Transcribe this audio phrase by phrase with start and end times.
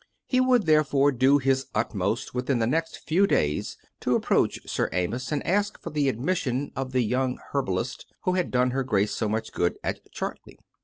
[0.25, 5.31] He would, therefore, do his utmost within the next few days to approach Sir Amyas
[5.31, 9.29] and ask for the admission of the young herbalist who had done her Grace so
[9.29, 10.57] much good at Cbartley.